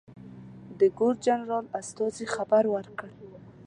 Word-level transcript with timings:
د 0.79 0.81
ګورنرجنرال 0.97 1.65
استازي 1.79 2.25
خبر 2.35 2.63
ورکړ. 2.75 3.09